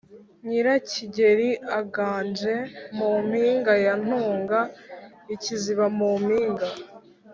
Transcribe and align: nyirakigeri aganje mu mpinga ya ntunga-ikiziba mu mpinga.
nyirakigeri 0.47 1.49
aganje 1.79 2.53
mu 2.97 3.09
mpinga 3.27 3.73
ya 3.85 3.93
ntunga-ikiziba 4.03 5.85
mu 5.97 6.09
mpinga. 6.23 6.67